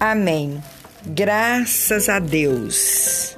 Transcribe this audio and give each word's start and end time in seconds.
Amém. 0.00 0.62
Graças 1.04 2.08
a 2.08 2.20
Deus. 2.20 3.36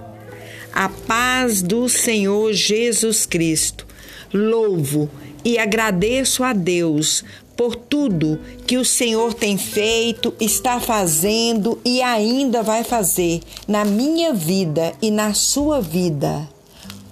A 0.74 0.90
paz 0.90 1.62
do 1.62 1.88
Senhor 1.88 2.52
Jesus 2.52 3.24
Cristo. 3.24 3.86
Louvo 4.32 5.08
e 5.42 5.58
agradeço 5.58 6.44
a 6.44 6.53
Deus 6.53 7.24
por 7.56 7.74
tudo 7.74 8.38
que 8.67 8.76
o 8.76 8.85
Senhor 8.85 9.32
tem 9.32 9.56
feito, 9.56 10.35
está 10.38 10.78
fazendo 10.78 11.78
e 11.82 12.03
ainda 12.03 12.63
vai 12.63 12.85
fazer 12.85 13.40
na 13.67 13.82
minha 13.82 14.35
vida 14.35 14.92
e 15.00 15.10
na 15.10 15.32
sua 15.32 15.81
vida. 15.81 16.46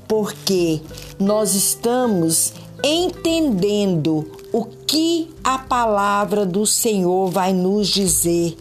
Porque 0.06 0.80
nós 1.18 1.54
estamos 1.54 2.52
entendendo 2.84 4.30
o 4.52 4.66
que 4.66 5.30
a 5.42 5.58
palavra 5.58 6.44
do 6.44 6.66
Senhor 6.66 7.30
vai 7.30 7.54
nos 7.54 7.88
dizer 7.88 8.54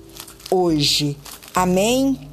hoje. 0.49 1.17
Amém? 1.53 2.29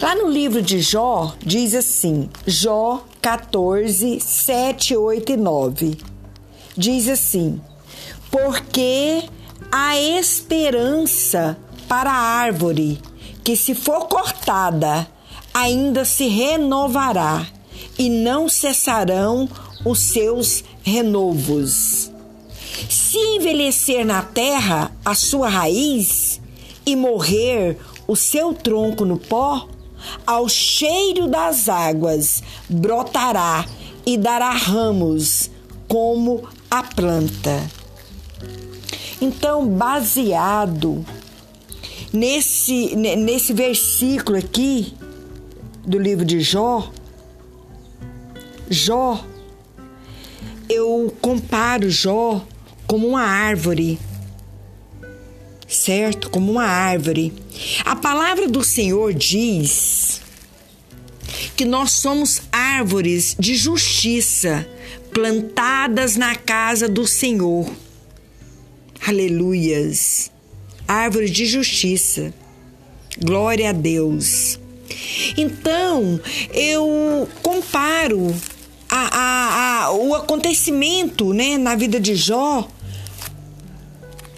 Lá 0.00 0.14
no 0.14 0.30
livro 0.30 0.62
de 0.62 0.80
Jó, 0.80 1.34
diz 1.44 1.74
assim, 1.74 2.30
Jó 2.46 3.04
14, 3.20 4.18
7, 4.18 4.96
8 4.96 5.32
e 5.32 5.36
9. 5.36 5.98
Diz 6.76 7.08
assim: 7.08 7.60
Porque 8.30 9.22
a 9.70 9.98
esperança 9.98 11.58
para 11.86 12.10
a 12.10 12.14
árvore, 12.14 12.98
que 13.44 13.56
se 13.56 13.74
for 13.74 14.08
cortada, 14.08 15.06
ainda 15.52 16.04
se 16.04 16.28
renovará, 16.28 17.46
e 17.98 18.08
não 18.08 18.48
cessarão 18.48 19.48
os 19.84 19.98
seus 19.98 20.64
renovos. 20.82 22.10
Se 23.10 23.18
envelhecer 23.18 24.06
na 24.06 24.22
terra 24.22 24.92
a 25.04 25.16
sua 25.16 25.48
raiz 25.48 26.40
e 26.86 26.94
morrer 26.94 27.76
o 28.06 28.14
seu 28.14 28.54
tronco 28.54 29.04
no 29.04 29.18
pó, 29.18 29.68
ao 30.24 30.48
cheiro 30.48 31.26
das 31.26 31.68
águas 31.68 32.40
brotará 32.68 33.66
e 34.06 34.16
dará 34.16 34.52
ramos 34.52 35.50
como 35.88 36.48
a 36.70 36.84
planta. 36.84 37.68
Então, 39.20 39.66
baseado 39.66 41.04
nesse, 42.12 42.94
nesse 42.94 43.52
versículo 43.52 44.38
aqui 44.38 44.94
do 45.84 45.98
livro 45.98 46.24
de 46.24 46.40
Jó, 46.40 46.88
Jó 48.70 49.20
eu 50.68 51.12
comparo 51.20 51.90
Jó 51.90 52.46
como 52.90 53.06
uma 53.06 53.22
árvore, 53.22 54.00
certo? 55.68 56.28
Como 56.28 56.50
uma 56.50 56.64
árvore. 56.64 57.32
A 57.84 57.94
palavra 57.94 58.48
do 58.48 58.64
Senhor 58.64 59.14
diz 59.14 60.20
que 61.54 61.64
nós 61.64 61.92
somos 61.92 62.42
árvores 62.50 63.36
de 63.38 63.54
justiça 63.54 64.68
plantadas 65.14 66.16
na 66.16 66.34
casa 66.34 66.88
do 66.88 67.06
Senhor. 67.06 67.70
Aleluias. 69.06 70.28
Árvore 70.88 71.30
de 71.30 71.46
justiça. 71.46 72.34
Glória 73.22 73.70
a 73.70 73.72
Deus. 73.72 74.58
Então, 75.36 76.20
eu 76.52 77.28
comparo 77.40 78.34
a, 78.90 79.16
a, 79.16 79.84
a, 79.84 79.92
o 79.92 80.12
acontecimento 80.12 81.32
né, 81.32 81.56
na 81.56 81.76
vida 81.76 82.00
de 82.00 82.16
Jó, 82.16 82.68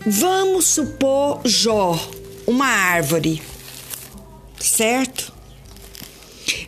vamos 0.06 0.66
supor 0.66 1.40
Jó, 1.44 1.98
uma 2.46 2.66
árvore, 2.66 3.42
certo? 4.58 5.32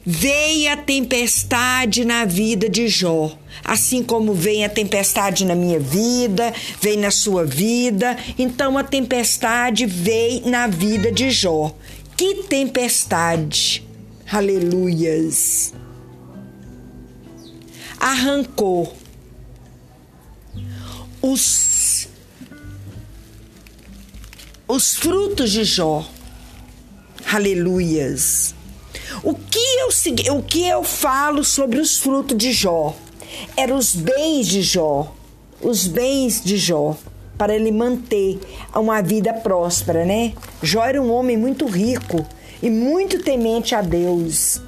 Veio 0.05 0.73
a 0.73 0.77
tempestade 0.77 2.05
na 2.05 2.25
vida 2.25 2.69
de 2.69 2.89
Jó, 2.89 3.37
assim 3.65 4.03
como 4.03 4.35
vem 4.35 4.65
a 4.65 4.69
tempestade 4.69 5.45
na 5.45 5.55
minha 5.55 5.81
vida, 5.81 6.53
vem 6.81 6.97
na 6.97 7.11
sua 7.11 7.45
vida, 7.45 8.17
então 8.39 8.77
a 8.77 8.85
tempestade 8.85 9.87
veio 9.87 10.49
na 10.49 10.67
vida 10.67 11.11
de 11.11 11.31
Jó. 11.31 11.75
Que 12.17 12.45
tempestade! 12.45 13.83
Aleluias! 14.31 15.73
arrancou 18.05 18.95
os, 21.23 22.07
os 24.67 24.97
frutos 24.97 25.53
de 25.53 25.63
Jó. 25.65 26.05
Aleluias. 27.31 28.55
O 29.23 29.35
que, 29.35 29.59
eu, 29.59 30.37
o 30.37 30.43
que 30.43 30.67
eu 30.67 30.83
falo 30.83 31.45
sobre 31.45 31.81
os 31.81 31.99
frutos 31.99 32.37
de 32.37 32.53
Jó? 32.53 32.97
Eram 33.57 33.77
os 33.77 33.95
bens 33.95 34.47
de 34.47 34.63
Jó. 34.63 35.15
Os 35.61 35.87
bens 35.87 36.43
de 36.43 36.57
Jó. 36.57 36.97
Para 37.37 37.55
ele 37.55 37.73
manter 37.73 38.39
uma 38.75 39.03
vida 39.03 39.33
próspera, 39.33 40.05
né? 40.05 40.33
Jó 40.63 40.85
era 40.85 41.03
um 41.03 41.13
homem 41.13 41.37
muito 41.37 41.67
rico 41.67 42.25
e 42.63 42.71
muito 42.71 43.23
temente 43.23 43.75
a 43.75 43.83
Deus. 43.83 44.63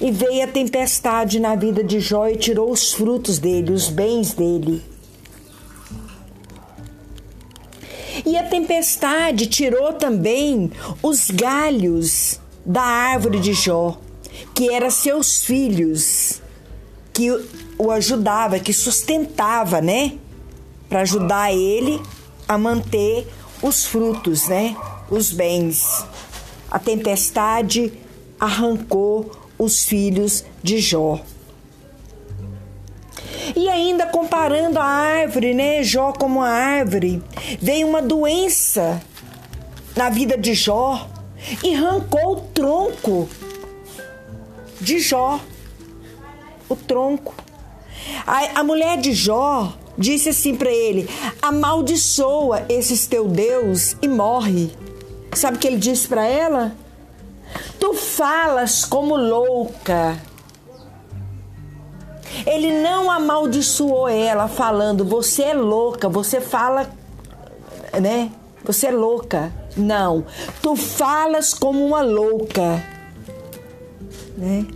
E 0.00 0.10
veio 0.10 0.44
a 0.44 0.46
tempestade 0.46 1.38
na 1.38 1.54
vida 1.54 1.84
de 1.84 2.00
Jó 2.00 2.28
e 2.28 2.36
tirou 2.36 2.70
os 2.70 2.92
frutos 2.92 3.38
dele, 3.38 3.72
os 3.72 3.88
bens 3.88 4.32
dele. 4.32 4.89
E 8.24 8.36
a 8.36 8.44
tempestade 8.44 9.46
tirou 9.46 9.92
também 9.92 10.70
os 11.02 11.30
galhos 11.30 12.40
da 12.64 12.82
árvore 12.82 13.40
de 13.40 13.52
Jó, 13.52 13.98
que 14.54 14.70
eram 14.72 14.90
seus 14.90 15.44
filhos, 15.44 16.42
que 17.12 17.30
o 17.78 17.90
ajudava, 17.90 18.58
que 18.58 18.72
sustentava, 18.72 19.80
né? 19.80 20.14
Para 20.88 21.00
ajudar 21.00 21.52
ele 21.52 22.00
a 22.46 22.58
manter 22.58 23.26
os 23.62 23.86
frutos, 23.86 24.48
né? 24.48 24.76
Os 25.10 25.30
bens. 25.30 26.04
A 26.70 26.78
tempestade 26.78 27.92
arrancou 28.38 29.30
os 29.58 29.84
filhos 29.84 30.44
de 30.62 30.78
Jó. 30.78 31.20
E 33.60 33.68
ainda 33.68 34.06
comparando 34.06 34.78
a 34.78 34.84
árvore, 34.84 35.52
né, 35.52 35.82
Jó 35.82 36.14
como 36.14 36.40
a 36.40 36.48
árvore, 36.48 37.22
veio 37.60 37.86
uma 37.86 38.00
doença 38.00 39.02
na 39.94 40.08
vida 40.08 40.38
de 40.38 40.54
Jó 40.54 41.06
e 41.62 41.74
arrancou 41.74 42.36
o 42.36 42.40
tronco 42.40 43.28
de 44.80 44.98
Jó. 44.98 45.38
O 46.70 46.74
tronco. 46.74 47.34
A, 48.26 48.60
a 48.60 48.64
mulher 48.64 48.96
de 48.96 49.12
Jó 49.12 49.74
disse 49.98 50.30
assim 50.30 50.56
para 50.56 50.70
ele: 50.70 51.06
amaldiçoa 51.42 52.64
esses 52.66 53.06
teu 53.06 53.28
Deus 53.28 53.94
e 54.00 54.08
morre. 54.08 54.70
Sabe 55.34 55.58
o 55.58 55.60
que 55.60 55.66
ele 55.66 55.76
disse 55.76 56.08
para 56.08 56.24
ela? 56.24 56.74
Tu 57.78 57.92
falas 57.92 58.86
como 58.86 59.16
louca. 59.16 60.29
Ele 62.46 62.80
não 62.82 63.10
amaldiçoou 63.10 64.08
ela 64.08 64.48
falando, 64.48 65.04
você 65.04 65.44
é 65.44 65.54
louca, 65.54 66.08
você 66.08 66.40
fala, 66.40 66.90
né? 68.00 68.30
Você 68.64 68.88
é 68.88 68.90
louca. 68.90 69.52
Não, 69.76 70.24
tu 70.60 70.74
falas 70.76 71.54
como 71.54 71.84
uma 71.84 72.02
louca, 72.02 72.84
né? 74.36 74.66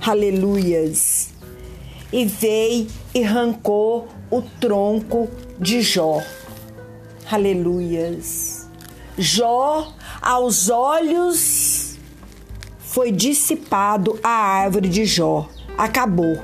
Aleluias. 0.00 1.30
E 2.12 2.24
veio 2.24 2.86
e 3.14 3.24
arrancou 3.24 4.08
o 4.30 4.42
tronco 4.42 5.28
de 5.58 5.82
Jó. 5.82 6.22
Aleluias. 7.30 8.68
Jó 9.18 9.92
aos 10.20 10.70
olhos 10.70 11.96
foi 12.78 13.12
dissipado 13.12 14.18
a 14.22 14.30
árvore 14.30 14.88
de 14.88 15.04
Jó. 15.04 15.48
Acabou. 15.80 16.38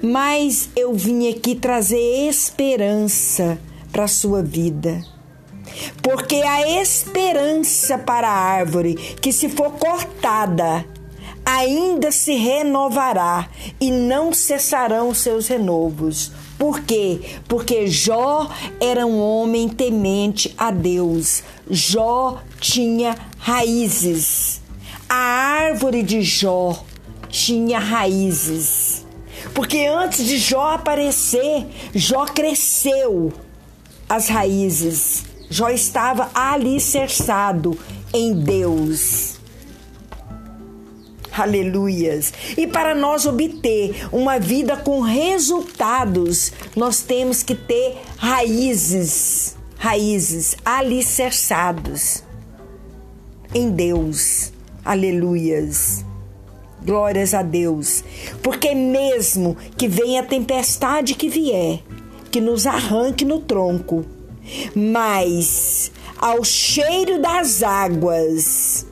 Mas 0.00 0.68
eu 0.76 0.94
vim 0.94 1.28
aqui 1.28 1.56
trazer 1.56 2.28
esperança 2.28 3.58
para 3.90 4.04
a 4.04 4.08
sua 4.08 4.40
vida. 4.40 5.02
Porque 6.00 6.36
a 6.36 6.80
esperança 6.80 7.98
para 7.98 8.28
a 8.28 8.32
árvore 8.32 8.94
que, 8.94 9.32
se 9.32 9.48
for 9.48 9.72
cortada, 9.72 10.86
ainda 11.44 12.12
se 12.12 12.34
renovará 12.34 13.48
e 13.80 13.90
não 13.90 14.32
cessarão 14.32 15.12
seus 15.12 15.48
renovos. 15.48 16.30
Por 16.56 16.78
quê? 16.82 17.18
Porque 17.48 17.88
Jó 17.88 18.48
era 18.80 19.04
um 19.04 19.20
homem 19.20 19.68
temente 19.68 20.54
a 20.56 20.70
Deus. 20.70 21.42
Jó 21.68 22.42
tinha 22.60 23.16
raízes. 23.40 24.60
A 25.08 25.16
árvore 25.16 26.04
de 26.04 26.22
Jó 26.22 26.84
tinha 27.28 27.78
raízes. 27.78 29.06
Porque 29.54 29.86
antes 29.86 30.26
de 30.26 30.38
Jó 30.38 30.72
aparecer, 30.72 31.66
Jó 31.94 32.26
cresceu 32.26 33.32
as 34.08 34.28
raízes 34.28 35.28
Jó 35.50 35.70
estava 35.70 36.30
alicerçado 36.34 37.78
em 38.12 38.34
Deus. 38.34 39.38
Aleluias. 41.32 42.32
E 42.56 42.66
para 42.66 42.94
nós 42.94 43.24
obter 43.24 44.08
uma 44.12 44.38
vida 44.38 44.76
com 44.76 45.00
resultados, 45.00 46.52
nós 46.76 47.00
temos 47.00 47.42
que 47.42 47.54
ter 47.54 47.96
raízes, 48.16 49.56
raízes 49.78 50.56
alicerçados 50.64 52.24
em 53.54 53.70
Deus. 53.70 54.52
Aleluias. 54.84 56.07
Glórias 56.82 57.34
a 57.34 57.42
Deus. 57.42 58.04
Porque 58.42 58.74
mesmo 58.74 59.56
que 59.76 59.88
venha 59.88 60.20
a 60.20 60.26
tempestade 60.26 61.14
que 61.14 61.28
vier, 61.28 61.82
que 62.30 62.40
nos 62.40 62.66
arranque 62.66 63.24
no 63.24 63.40
tronco, 63.40 64.04
mas 64.74 65.90
ao 66.18 66.44
cheiro 66.44 67.20
das 67.20 67.62
águas, 67.62 68.86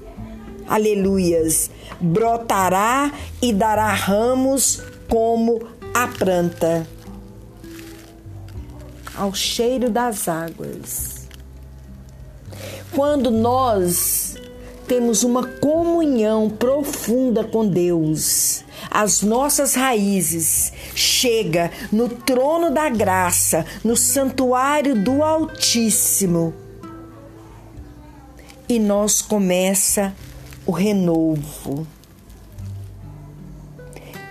aleluias, 0.67 1.71
brotará 2.01 3.13
e 3.41 3.53
dará 3.53 3.93
ramos 3.93 4.83
como 5.09 5.61
a 5.95 6.07
planta. 6.09 6.87
Ao 9.17 9.35
cheiro 9.35 9.89
das 9.91 10.29
águas. 10.29 11.27
Quando 12.93 13.31
nós 13.31 14.36
temos 14.87 15.25
uma 15.25 15.47
comunhão 15.47 16.49
profunda 16.49 17.43
com 17.45 17.67
Deus, 17.67 18.65
as 18.91 19.23
nossas 19.23 19.75
raízes 19.75 20.73
chega 20.95 21.71
no 21.91 22.09
trono 22.09 22.71
da 22.71 22.89
graça, 22.89 23.67
no 23.85 23.97
santuário 23.97 24.95
do 25.03 25.23
Altíssimo. 25.23 26.55
E 28.69 28.79
nós 28.79 29.23
começa 29.23 30.15
o 30.65 30.73
renovo. 30.73 31.87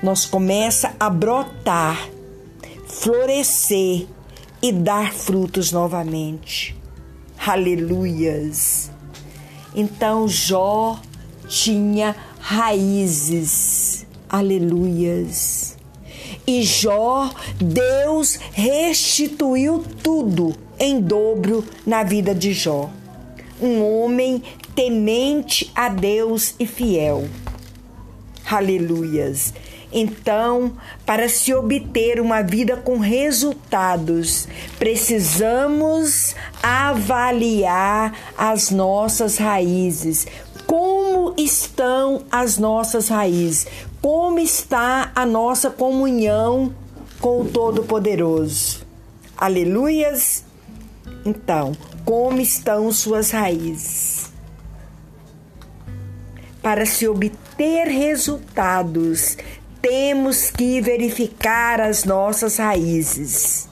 Nós 0.04 0.26
começa 0.26 0.94
a 1.00 1.10
brotar, 1.10 2.10
florescer 2.88 4.08
e 4.62 4.72
dar 4.72 5.14
frutos 5.14 5.72
novamente. 5.72 6.76
Aleluias. 7.38 8.95
Então 9.76 10.28
Jó 10.28 10.98
tinha 11.48 12.16
raízes. 12.40 14.06
Aleluias. 14.30 15.78
E 16.48 16.64
Jó, 16.64 17.30
Deus 17.58 18.40
restituiu 18.54 19.84
tudo 20.02 20.56
em 20.80 21.02
dobro 21.02 21.64
na 21.86 22.04
vida 22.04 22.34
de 22.34 22.54
Jó. 22.54 22.90
Um 23.62 23.84
homem 23.84 24.44
temente 24.76 25.72
a 25.76 25.90
Deus 25.90 26.56
e 26.60 26.66
fiel. 26.66 27.28
Aleluias. 28.50 29.54
Então, 29.92 30.74
para 31.06 31.30
se 31.30 31.54
obter 31.54 32.20
uma 32.20 32.42
vida 32.42 32.76
com 32.76 32.98
resultados, 32.98 34.48
precisamos 34.78 36.36
avaliar 36.62 38.14
as 38.38 38.72
nossas 38.72 39.38
raízes. 39.38 40.28
Como 40.68 41.34
estão 41.38 42.24
as 42.32 42.58
nossas 42.58 43.08
raízes? 43.08 43.68
Como 44.02 44.40
está 44.40 45.12
a 45.16 45.26
nossa 45.26 45.70
comunhão 45.70 46.74
com 47.20 47.42
o 47.42 47.46
Todo-Poderoso? 47.46 48.86
Aleluias! 49.38 50.44
Então, 51.26 51.72
como 52.04 52.40
estão 52.40 52.92
suas 52.92 53.32
raízes? 53.32 54.15
Para 56.66 56.84
se 56.88 57.08
obter 57.08 57.88
resultados, 57.88 59.38
temos 59.80 60.50
que 60.50 60.82
verificar 60.82 61.80
as 61.80 62.06
nossas 62.06 62.58
raízes. 62.58 63.70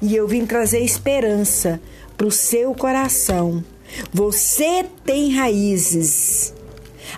E 0.00 0.14
eu 0.14 0.28
vim 0.28 0.46
trazer 0.46 0.78
esperança 0.78 1.82
para 2.16 2.28
o 2.28 2.30
seu 2.30 2.72
coração. 2.72 3.64
Você 4.12 4.86
tem 5.04 5.34
raízes. 5.34 6.54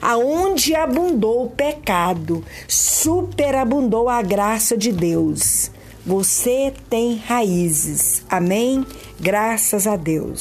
Aonde 0.01 0.75
abundou 0.75 1.45
o 1.45 1.51
pecado, 1.51 2.43
superabundou 2.67 4.09
a 4.09 4.23
graça 4.23 4.79
de 4.79 4.91
Deus. 4.91 5.71
Você 6.07 6.73
tem 6.89 7.17
raízes. 7.17 8.25
Amém? 8.31 8.87
Graças 9.21 9.87
a 9.87 9.95
Deus. 9.95 10.41